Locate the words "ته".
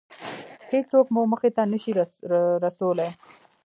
1.55-1.63